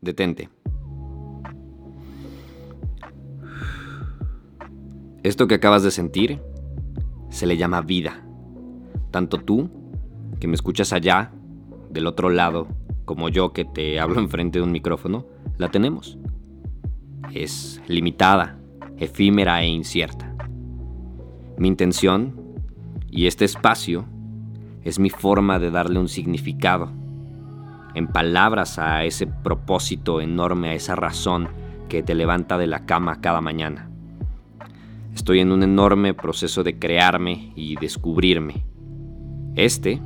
[0.00, 0.48] Detente.
[5.22, 6.40] Esto que acabas de sentir
[7.30, 8.24] se le llama vida.
[9.10, 9.70] Tanto tú,
[10.38, 11.32] que me escuchas allá,
[11.90, 12.68] del otro lado,
[13.04, 15.26] como yo que te hablo enfrente de un micrófono,
[15.56, 16.18] la tenemos.
[17.32, 18.58] Es limitada,
[18.96, 20.34] efímera e incierta.
[21.56, 22.40] Mi intención
[23.10, 24.06] y este espacio
[24.84, 26.92] es mi forma de darle un significado,
[27.94, 31.48] en palabras a ese propósito enorme, a esa razón
[31.88, 33.88] que te levanta de la cama cada mañana.
[35.14, 38.64] Estoy en un enorme proceso de crearme y descubrirme.
[39.56, 40.00] Este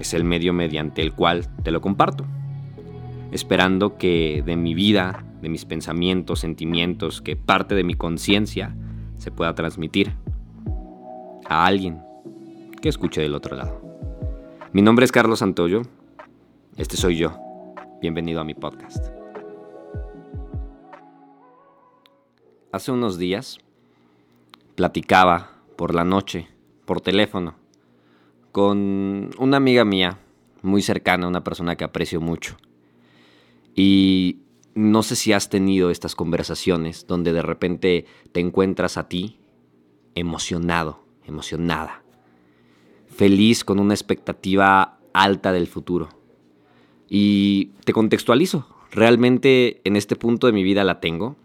[0.00, 2.24] es el medio mediante el cual te lo comparto,
[3.30, 8.74] esperando que de mi vida, de mis pensamientos, sentimientos, que parte de mi conciencia
[9.18, 10.12] se pueda transmitir
[11.48, 12.00] a alguien
[12.80, 13.80] que escuche del otro lado.
[14.72, 15.82] Mi nombre es Carlos Santoyo.
[16.76, 17.38] Este soy yo.
[18.02, 19.02] Bienvenido a mi podcast.
[22.70, 23.56] Hace unos días
[24.74, 26.48] platicaba por la noche,
[26.84, 27.54] por teléfono,
[28.52, 30.18] con una amiga mía
[30.60, 32.58] muy cercana, una persona que aprecio mucho.
[33.74, 34.40] Y
[34.74, 39.38] no sé si has tenido estas conversaciones donde de repente te encuentras a ti
[40.14, 42.02] emocionado, emocionada,
[43.06, 46.25] feliz con una expectativa alta del futuro.
[47.08, 51.36] Y te contextualizo, realmente en este punto de mi vida la tengo.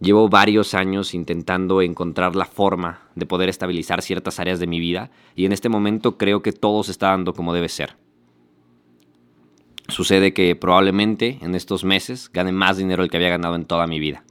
[0.00, 5.10] Llevo varios años intentando encontrar la forma de poder estabilizar ciertas áreas de mi vida
[5.34, 7.96] y en este momento creo que todo se está dando como debe ser.
[9.88, 13.86] Sucede que probablemente en estos meses gane más dinero del que había ganado en toda
[13.86, 14.24] mi vida.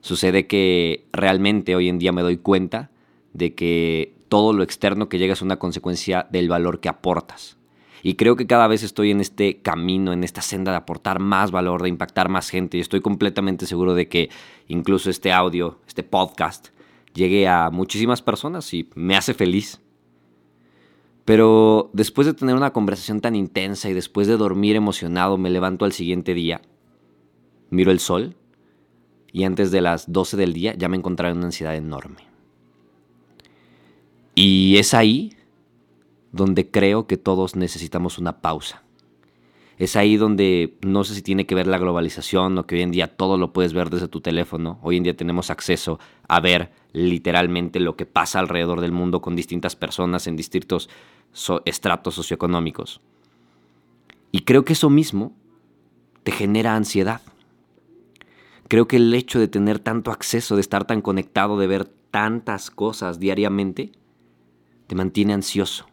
[0.00, 2.90] Sucede que realmente hoy en día me doy cuenta
[3.32, 7.57] de que todo lo externo que llega es una consecuencia del valor que aportas.
[8.02, 11.50] Y creo que cada vez estoy en este camino, en esta senda de aportar más
[11.50, 12.76] valor, de impactar más gente.
[12.76, 14.30] Y estoy completamente seguro de que
[14.68, 16.68] incluso este audio, este podcast,
[17.14, 19.80] llegue a muchísimas personas y me hace feliz.
[21.24, 25.84] Pero después de tener una conversación tan intensa y después de dormir emocionado, me levanto
[25.84, 26.62] al siguiente día,
[27.70, 28.34] miro el sol
[29.30, 32.22] y antes de las 12 del día ya me encontraba en una ansiedad enorme.
[34.34, 35.34] Y es ahí
[36.38, 38.82] donde creo que todos necesitamos una pausa.
[39.76, 42.90] Es ahí donde no sé si tiene que ver la globalización o que hoy en
[42.90, 44.78] día todo lo puedes ver desde tu teléfono.
[44.82, 49.36] Hoy en día tenemos acceso a ver literalmente lo que pasa alrededor del mundo con
[49.36, 50.88] distintas personas en distintos
[51.64, 53.00] estratos socioeconómicos.
[54.32, 55.32] Y creo que eso mismo
[56.22, 57.20] te genera ansiedad.
[58.68, 62.70] Creo que el hecho de tener tanto acceso, de estar tan conectado, de ver tantas
[62.70, 63.92] cosas diariamente,
[64.86, 65.86] te mantiene ansioso.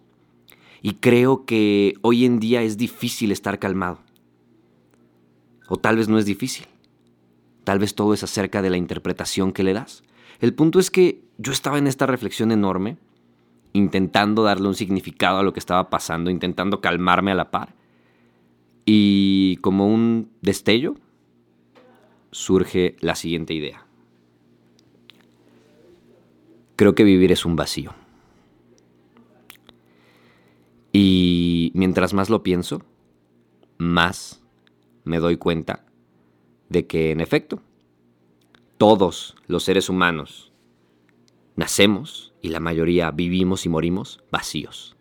[0.86, 4.04] Y creo que hoy en día es difícil estar calmado.
[5.68, 6.68] O tal vez no es difícil.
[7.64, 10.04] Tal vez todo es acerca de la interpretación que le das.
[10.42, 13.00] El punto es que yo estaba en esta reflexión enorme,
[13.74, 17.74] intentando darle un significado a lo que estaba pasando, intentando calmarme a la par.
[18.86, 20.98] Y como un destello,
[22.30, 23.88] surge la siguiente idea.
[26.76, 28.05] Creo que vivir es un vacío.
[30.98, 32.82] Y mientras más lo pienso,
[33.78, 34.42] más
[35.04, 35.84] me doy cuenta
[36.70, 37.62] de que en efecto,
[38.78, 40.54] todos los seres humanos
[41.58, 44.96] nacemos y la mayoría vivimos y morimos vacíos.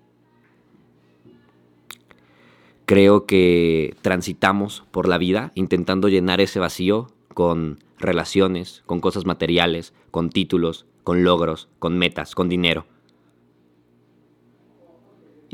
[2.86, 9.94] Creo que transitamos por la vida intentando llenar ese vacío con relaciones, con cosas materiales,
[10.10, 12.84] con títulos, con logros, con metas, con dinero.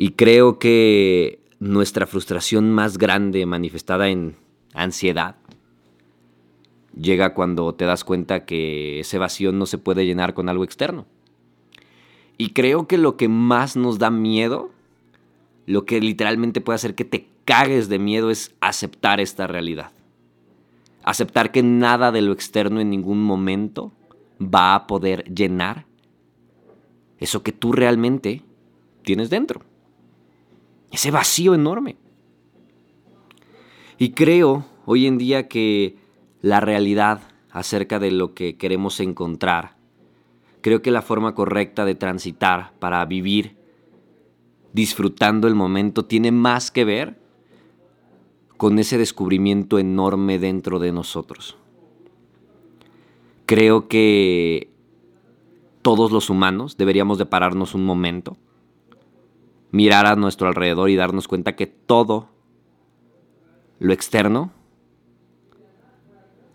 [0.03, 4.35] Y creo que nuestra frustración más grande manifestada en
[4.73, 5.37] ansiedad
[6.99, 11.05] llega cuando te das cuenta que ese vacío no se puede llenar con algo externo.
[12.39, 14.71] Y creo que lo que más nos da miedo,
[15.67, 19.93] lo que literalmente puede hacer que te cagues de miedo es aceptar esta realidad.
[21.03, 23.93] Aceptar que nada de lo externo en ningún momento
[24.41, 25.85] va a poder llenar
[27.19, 28.43] eso que tú realmente
[29.03, 29.61] tienes dentro
[30.91, 31.97] ese vacío enorme.
[33.99, 35.97] Y creo hoy en día que
[36.41, 37.21] la realidad
[37.51, 39.77] acerca de lo que queremos encontrar,
[40.63, 43.57] creo que la forma correcta de transitar para vivir
[44.73, 47.21] disfrutando el momento tiene más que ver
[48.57, 51.57] con ese descubrimiento enorme dentro de nosotros.
[53.47, 54.71] Creo que
[55.83, 58.37] todos los humanos deberíamos de pararnos un momento
[59.71, 62.29] mirar a nuestro alrededor y darnos cuenta que todo
[63.79, 64.53] lo externo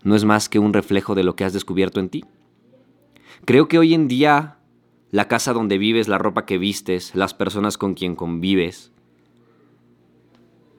[0.02, 2.24] no es más que un reflejo de lo que has descubierto en ti.
[3.44, 4.58] Creo que hoy en día
[5.10, 8.92] la casa donde vives, la ropa que vistes, las personas con quien convives,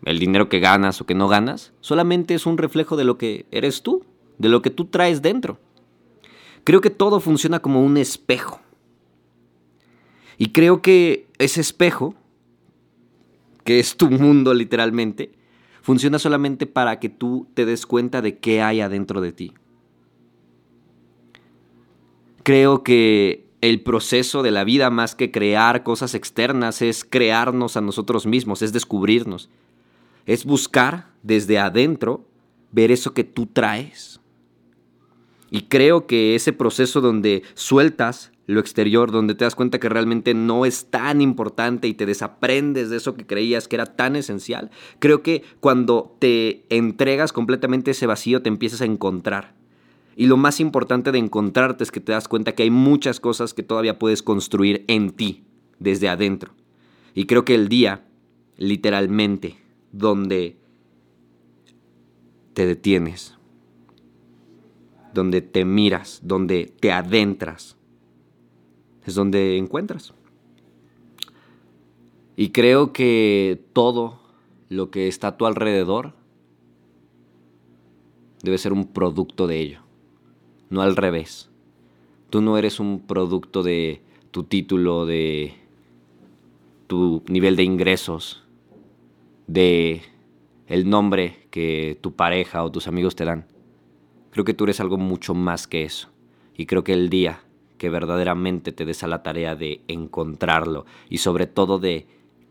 [0.05, 3.45] el dinero que ganas o que no ganas, solamente es un reflejo de lo que
[3.51, 4.05] eres tú,
[4.37, 5.59] de lo que tú traes dentro.
[6.63, 8.61] Creo que todo funciona como un espejo.
[10.37, 12.13] Y creo que ese espejo,
[13.67, 15.33] que es tu mundo literalmente,
[15.81, 19.53] funciona solamente para que tú te des cuenta de qué hay adentro de ti.
[22.43, 27.81] Creo que el proceso de la vida, más que crear cosas externas, es crearnos a
[27.81, 29.49] nosotros mismos, es descubrirnos,
[30.25, 32.25] es buscar desde adentro
[32.71, 34.21] ver eso que tú traes.
[35.51, 40.33] Y creo que ese proceso donde sueltas lo exterior, donde te das cuenta que realmente
[40.33, 44.71] no es tan importante y te desaprendes de eso que creías que era tan esencial,
[44.99, 49.53] creo que cuando te entregas completamente ese vacío te empiezas a encontrar.
[50.15, 53.53] Y lo más importante de encontrarte es que te das cuenta que hay muchas cosas
[53.53, 55.43] que todavía puedes construir en ti,
[55.77, 56.53] desde adentro.
[57.13, 58.05] Y creo que el día,
[58.55, 59.57] literalmente,
[59.91, 60.57] donde
[62.53, 63.35] te detienes,
[65.13, 67.76] donde te miras, donde te adentras,
[69.07, 70.13] es donde encuentras.
[72.35, 74.19] Y creo que todo
[74.69, 76.13] lo que está a tu alrededor
[78.43, 79.79] debe ser un producto de ello,
[80.69, 81.49] no al revés.
[82.29, 84.01] Tú no eres un producto de
[84.31, 85.55] tu título, de
[86.87, 88.43] tu nivel de ingresos,
[89.47, 90.01] de
[90.67, 93.47] el nombre que tu pareja o tus amigos te dan.
[94.31, 96.09] Creo que tú eres algo mucho más que eso.
[96.55, 97.46] Y creo que el día
[97.77, 102.07] que verdaderamente te des a la tarea de encontrarlo y sobre todo de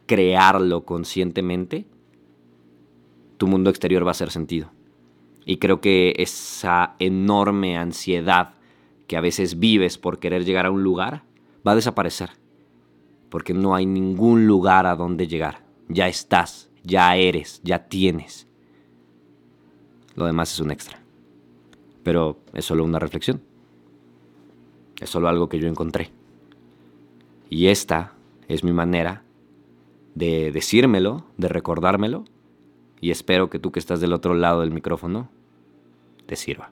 [0.07, 1.87] crearlo conscientemente,
[3.37, 4.71] tu mundo exterior va a ser sentido.
[5.45, 8.55] Y creo que esa enorme ansiedad
[9.07, 11.23] que a veces vives por querer llegar a un lugar
[11.67, 12.31] va a desaparecer.
[13.31, 15.65] Porque no hay ningún lugar a donde llegar.
[15.89, 18.47] Ya estás ya eres, ya tienes.
[20.15, 21.01] Lo demás es un extra.
[22.03, 23.43] Pero es solo una reflexión.
[25.01, 26.11] Es solo algo que yo encontré.
[27.49, 28.15] Y esta
[28.49, 29.23] es mi manera
[30.15, 32.25] de decírmelo, de recordármelo,
[33.01, 35.29] y espero que tú que estás del otro lado del micrófono
[36.27, 36.71] te sirva.